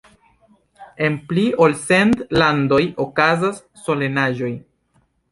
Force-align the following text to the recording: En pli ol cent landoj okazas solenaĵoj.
En 1.07 1.17
pli 1.31 1.43
ol 1.65 1.75
cent 1.81 2.15
landoj 2.41 2.79
okazas 3.03 3.61
solenaĵoj. 3.83 4.49